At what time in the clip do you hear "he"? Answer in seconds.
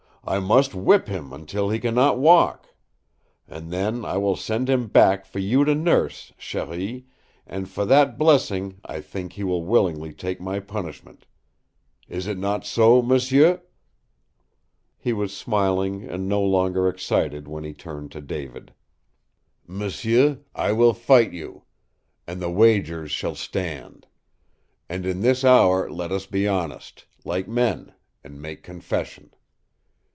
1.71-1.79, 9.33-9.43, 14.95-15.11, 17.63-17.73